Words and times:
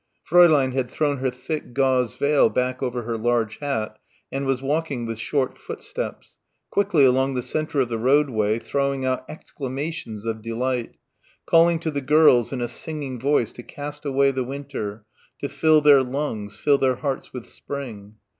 Fräulein 0.27 0.73
had 0.73 0.89
thrown 0.89 1.17
her 1.17 1.29
thick 1.29 1.75
gauze 1.75 2.15
veil 2.15 2.49
back 2.49 2.81
over 2.81 3.03
her 3.03 3.19
large 3.19 3.57
hat 3.59 3.99
and 4.31 4.47
was 4.47 4.59
walking 4.63 5.05
with 5.05 5.19
short 5.19 5.59
footsteps, 5.59 6.39
quickly 6.71 7.05
along 7.05 7.35
the 7.35 7.43
centre 7.43 7.79
of 7.79 7.87
the 7.87 7.99
roadway 7.99 8.57
throwing 8.57 9.05
out 9.05 9.23
exclamations 9.29 10.25
of 10.25 10.41
delight, 10.41 10.95
calling 11.45 11.77
to 11.77 11.91
the 11.91 12.01
girls 12.01 12.51
in 12.51 12.61
a 12.61 12.67
singing 12.67 13.19
voice 13.19 13.51
to 13.51 13.61
cast 13.61 14.03
away 14.03 14.31
the 14.31 14.43
winter, 14.43 15.05
to 15.37 15.47
fill 15.47 15.81
their 15.81 16.01
lungs, 16.01 16.57
fill 16.57 16.79
their 16.79 16.95
hearts 16.95 17.31
with 17.31 17.45
spring. 17.45 18.15